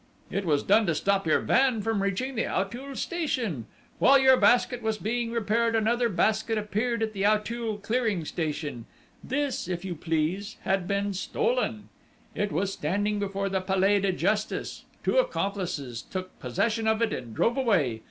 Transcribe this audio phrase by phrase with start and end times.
[0.31, 3.67] It was done to stop your van from reaching the Auteuil station!...
[3.99, 8.85] While your Basket was being repaired, another Basket appeared at the Auteuil clearing station!
[9.23, 11.89] This, if you please, had been stolen!
[12.33, 14.85] It was standing before the Palais de Justice.
[15.03, 17.99] Two accomplices took possession of it and drove away.